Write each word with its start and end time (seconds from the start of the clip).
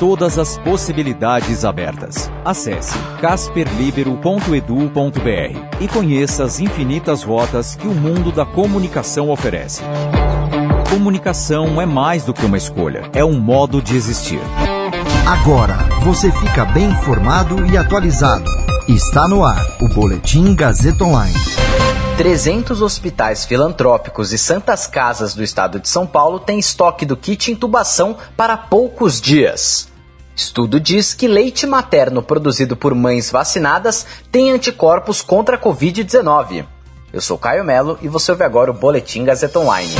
Todas 0.00 0.40
as 0.40 0.58
possibilidades 0.58 1.64
abertas. 1.64 2.28
Acesse 2.44 2.98
casperlibero.edu.br 3.20 5.80
e 5.80 5.88
conheça 5.88 6.44
as 6.44 6.58
infinitas 6.58 7.22
rotas 7.22 7.76
que 7.76 7.86
o 7.86 7.94
mundo 7.94 8.32
da 8.32 8.44
comunicação 8.44 9.30
oferece. 9.30 9.82
Comunicação 10.90 11.80
é 11.80 11.86
mais 11.86 12.24
do 12.24 12.34
que 12.34 12.44
uma 12.44 12.58
escolha, 12.58 13.08
é 13.12 13.24
um 13.24 13.38
modo 13.38 13.80
de 13.80 13.96
existir. 13.96 14.40
Agora 15.26 15.76
você 16.02 16.30
fica 16.30 16.64
bem 16.64 16.86
informado 16.86 17.64
e 17.66 17.78
atualizado. 17.78 18.50
Está 18.88 19.28
no 19.28 19.44
ar 19.44 19.64
o 19.80 19.88
Boletim 19.88 20.54
Gazeta 20.54 21.04
Online. 21.04 21.34
300 22.16 22.82
hospitais 22.82 23.44
filantrópicos 23.44 24.32
e 24.32 24.38
santas 24.38 24.86
casas 24.86 25.34
do 25.34 25.42
estado 25.42 25.80
de 25.80 25.88
São 25.88 26.06
Paulo 26.06 26.38
têm 26.38 26.58
estoque 26.58 27.04
do 27.04 27.16
kit 27.16 27.50
intubação 27.50 28.16
para 28.36 28.56
poucos 28.56 29.20
dias. 29.20 29.88
Estudo 30.36 30.80
diz 30.80 31.14
que 31.14 31.28
leite 31.28 31.66
materno 31.66 32.22
produzido 32.22 32.76
por 32.76 32.94
mães 32.94 33.30
vacinadas 33.30 34.04
tem 34.32 34.50
anticorpos 34.50 35.22
contra 35.22 35.56
a 35.56 35.60
Covid-19. 35.60 36.66
Eu 37.12 37.20
sou 37.20 37.38
Caio 37.38 37.64
Melo 37.64 37.96
e 38.02 38.08
você 38.08 38.32
ouve 38.32 38.42
agora 38.42 38.70
o 38.70 38.74
Boletim 38.74 39.24
Gazeta 39.24 39.60
Online. 39.60 39.94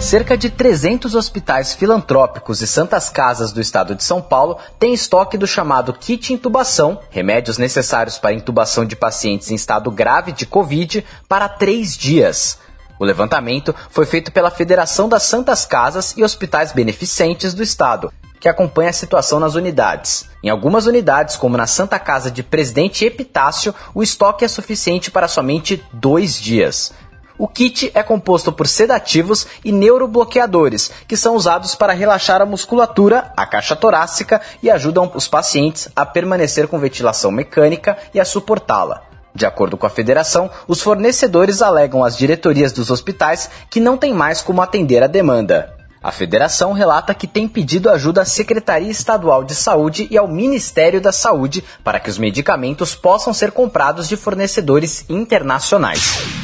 Cerca 0.00 0.34
de 0.34 0.48
300 0.48 1.14
hospitais 1.14 1.74
filantrópicos 1.74 2.62
e 2.62 2.66
santas 2.66 3.10
casas 3.10 3.52
do 3.52 3.60
estado 3.60 3.94
de 3.94 4.02
São 4.02 4.22
Paulo 4.22 4.56
têm 4.78 4.94
estoque 4.94 5.36
do 5.36 5.46
chamado 5.46 5.92
kit 5.92 6.32
intubação, 6.32 6.98
remédios 7.10 7.58
necessários 7.58 8.16
para 8.16 8.32
intubação 8.32 8.86
de 8.86 8.96
pacientes 8.96 9.50
em 9.50 9.54
estado 9.54 9.90
grave 9.90 10.32
de 10.32 10.46
Covid, 10.46 11.04
para 11.28 11.50
três 11.50 11.98
dias. 11.98 12.58
O 12.98 13.04
levantamento 13.04 13.74
foi 13.90 14.06
feito 14.06 14.32
pela 14.32 14.50
Federação 14.50 15.06
das 15.06 15.24
Santas 15.24 15.66
Casas 15.66 16.14
e 16.16 16.24
Hospitais 16.24 16.72
Beneficentes 16.72 17.52
do 17.52 17.62
Estado, 17.62 18.10
que 18.40 18.48
acompanha 18.48 18.88
a 18.88 18.94
situação 18.94 19.38
nas 19.38 19.54
unidades. 19.54 20.28
Em 20.42 20.48
algumas 20.48 20.86
unidades, 20.86 21.36
como 21.36 21.56
na 21.56 21.66
Santa 21.66 21.98
Casa 21.98 22.30
de 22.30 22.42
Presidente 22.42 23.04
Epitácio, 23.04 23.74
o 23.94 24.02
estoque 24.02 24.44
é 24.44 24.48
suficiente 24.48 25.10
para 25.10 25.28
somente 25.28 25.84
dois 25.92 26.40
dias. 26.40 26.92
O 27.36 27.48
kit 27.48 27.90
é 27.94 28.02
composto 28.02 28.52
por 28.52 28.66
sedativos 28.66 29.46
e 29.64 29.72
neurobloqueadores, 29.72 30.90
que 31.06 31.16
são 31.16 31.34
usados 31.34 31.74
para 31.74 31.92
relaxar 31.92 32.42
a 32.42 32.46
musculatura, 32.46 33.32
a 33.36 33.46
caixa 33.46 33.74
torácica 33.74 34.40
e 34.62 34.70
ajudam 34.70 35.10
os 35.14 35.26
pacientes 35.26 35.88
a 35.96 36.04
permanecer 36.04 36.68
com 36.68 36.78
ventilação 36.78 37.30
mecânica 37.30 37.96
e 38.12 38.20
a 38.20 38.26
suportá-la. 38.26 39.04
De 39.34 39.46
acordo 39.46 39.76
com 39.76 39.86
a 39.86 39.90
federação, 39.90 40.50
os 40.66 40.82
fornecedores 40.82 41.62
alegam 41.62 42.04
às 42.04 42.16
diretorias 42.16 42.72
dos 42.72 42.90
hospitais 42.90 43.48
que 43.70 43.80
não 43.80 43.96
tem 43.96 44.12
mais 44.12 44.42
como 44.42 44.60
atender 44.60 45.02
a 45.02 45.06
demanda. 45.06 45.79
A 46.02 46.10
federação 46.10 46.72
relata 46.72 47.12
que 47.12 47.26
tem 47.26 47.46
pedido 47.46 47.90
ajuda 47.90 48.22
à 48.22 48.24
Secretaria 48.24 48.90
Estadual 48.90 49.44
de 49.44 49.54
Saúde 49.54 50.08
e 50.10 50.16
ao 50.16 50.26
Ministério 50.26 50.98
da 50.98 51.12
Saúde 51.12 51.62
para 51.84 52.00
que 52.00 52.08
os 52.08 52.16
medicamentos 52.16 52.94
possam 52.94 53.34
ser 53.34 53.52
comprados 53.52 54.08
de 54.08 54.16
fornecedores 54.16 55.04
internacionais. 55.10 56.40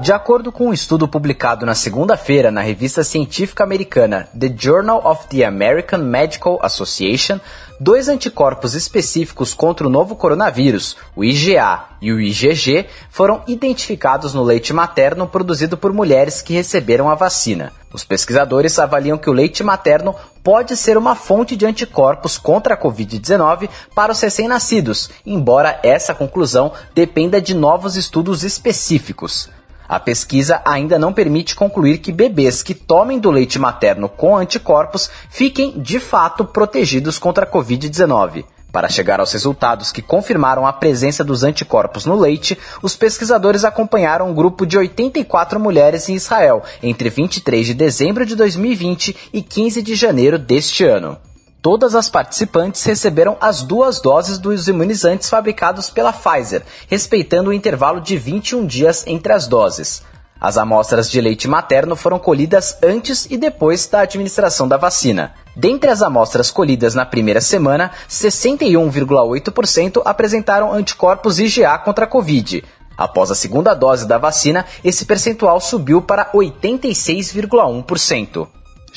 De 0.00 0.12
acordo 0.12 0.52
com 0.52 0.68
um 0.68 0.72
estudo 0.72 1.08
publicado 1.08 1.66
na 1.66 1.74
segunda-feira 1.74 2.52
na 2.52 2.60
revista 2.60 3.02
científica 3.02 3.64
americana 3.64 4.28
The 4.38 4.54
Journal 4.56 5.04
of 5.04 5.26
the 5.26 5.44
American 5.44 5.98
Medical 5.98 6.60
Association, 6.62 7.40
dois 7.80 8.08
anticorpos 8.08 8.74
específicos 8.74 9.52
contra 9.52 9.88
o 9.88 9.90
novo 9.90 10.14
coronavírus, 10.14 10.96
o 11.16 11.24
IgA 11.24 11.84
e 12.00 12.12
o 12.12 12.20
IgG, 12.20 12.86
foram 13.10 13.42
identificados 13.48 14.34
no 14.34 14.44
leite 14.44 14.72
materno 14.72 15.26
produzido 15.26 15.76
por 15.76 15.92
mulheres 15.92 16.40
que 16.40 16.54
receberam 16.54 17.10
a 17.10 17.16
vacina. 17.16 17.72
Os 17.92 18.04
pesquisadores 18.04 18.78
avaliam 18.78 19.16
que 19.16 19.30
o 19.30 19.32
leite 19.32 19.62
materno 19.62 20.14
pode 20.44 20.76
ser 20.76 20.98
uma 20.98 21.14
fonte 21.14 21.56
de 21.56 21.64
anticorpos 21.64 22.36
contra 22.36 22.74
a 22.74 22.76
Covid-19 22.76 23.68
para 23.94 24.12
os 24.12 24.20
recém-nascidos, 24.20 25.10
embora 25.24 25.80
essa 25.82 26.14
conclusão 26.14 26.72
dependa 26.94 27.40
de 27.40 27.54
novos 27.54 27.96
estudos 27.96 28.44
específicos. 28.44 29.48
A 29.88 29.98
pesquisa 29.98 30.60
ainda 30.66 30.98
não 30.98 31.14
permite 31.14 31.54
concluir 31.54 31.98
que 31.98 32.12
bebês 32.12 32.62
que 32.62 32.74
tomem 32.74 33.18
do 33.18 33.30
leite 33.30 33.58
materno 33.58 34.06
com 34.06 34.36
anticorpos 34.36 35.10
fiquem 35.30 35.80
de 35.80 35.98
fato 35.98 36.44
protegidos 36.44 37.18
contra 37.18 37.46
a 37.46 37.50
Covid-19. 37.50 38.44
Para 38.70 38.88
chegar 38.88 39.18
aos 39.18 39.32
resultados 39.32 39.90
que 39.90 40.02
confirmaram 40.02 40.66
a 40.66 40.72
presença 40.72 41.24
dos 41.24 41.42
anticorpos 41.42 42.04
no 42.04 42.14
leite, 42.14 42.58
os 42.82 42.94
pesquisadores 42.94 43.64
acompanharam 43.64 44.28
um 44.28 44.34
grupo 44.34 44.66
de 44.66 44.76
84 44.76 45.58
mulheres 45.58 46.08
em 46.08 46.14
Israel 46.14 46.62
entre 46.82 47.08
23 47.08 47.66
de 47.66 47.74
dezembro 47.74 48.26
de 48.26 48.36
2020 48.36 49.30
e 49.32 49.40
15 49.40 49.80
de 49.80 49.94
janeiro 49.94 50.38
deste 50.38 50.84
ano. 50.84 51.16
Todas 51.62 51.94
as 51.94 52.10
participantes 52.10 52.84
receberam 52.84 53.36
as 53.40 53.62
duas 53.62 54.00
doses 54.00 54.38
dos 54.38 54.68
imunizantes 54.68 55.28
fabricados 55.28 55.90
pela 55.90 56.12
Pfizer, 56.12 56.62
respeitando 56.88 57.50
o 57.50 57.52
intervalo 57.54 58.00
de 58.00 58.16
21 58.16 58.66
dias 58.66 59.02
entre 59.06 59.32
as 59.32 59.48
doses. 59.48 60.02
As 60.40 60.56
amostras 60.56 61.10
de 61.10 61.20
leite 61.20 61.48
materno 61.48 61.96
foram 61.96 62.16
colhidas 62.18 62.78
antes 62.82 63.26
e 63.28 63.36
depois 63.36 63.86
da 63.88 64.02
administração 64.02 64.68
da 64.68 64.76
vacina. 64.76 65.34
Dentre 65.56 65.90
as 65.90 66.00
amostras 66.00 66.48
colhidas 66.50 66.94
na 66.94 67.04
primeira 67.04 67.40
semana, 67.40 67.90
61,8% 68.08 70.00
apresentaram 70.04 70.72
anticorpos 70.72 71.40
IgA 71.40 71.76
contra 71.78 72.04
a 72.04 72.08
Covid. 72.08 72.62
Após 72.96 73.28
a 73.30 73.34
segunda 73.34 73.74
dose 73.74 74.06
da 74.06 74.18
vacina, 74.18 74.64
esse 74.84 75.04
percentual 75.04 75.60
subiu 75.60 76.00
para 76.02 76.30
86,1%. 76.32 78.46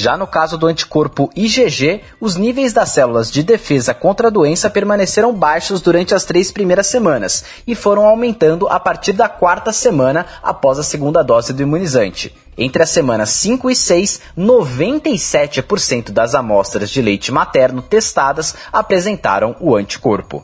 Já 0.01 0.17
no 0.17 0.25
caso 0.25 0.57
do 0.57 0.65
anticorpo 0.65 1.29
IgG, 1.35 2.01
os 2.19 2.35
níveis 2.35 2.73
das 2.73 2.89
células 2.89 3.29
de 3.29 3.43
defesa 3.43 3.93
contra 3.93 4.29
a 4.29 4.31
doença 4.31 4.67
permaneceram 4.67 5.31
baixos 5.31 5.79
durante 5.79 6.15
as 6.15 6.25
três 6.25 6.51
primeiras 6.51 6.87
semanas 6.87 7.43
e 7.67 7.75
foram 7.75 8.07
aumentando 8.07 8.67
a 8.67 8.79
partir 8.79 9.13
da 9.13 9.29
quarta 9.29 9.71
semana 9.71 10.25
após 10.41 10.79
a 10.79 10.83
segunda 10.83 11.21
dose 11.21 11.53
do 11.53 11.61
imunizante. 11.61 12.35
Entre 12.57 12.81
as 12.81 12.89
semanas 12.89 13.29
5 13.29 13.69
e 13.69 13.75
6, 13.75 14.21
97% 14.35 16.09
das 16.09 16.33
amostras 16.33 16.89
de 16.89 16.99
leite 16.99 17.31
materno 17.31 17.83
testadas 17.83 18.55
apresentaram 18.73 19.55
o 19.59 19.75
anticorpo. 19.75 20.43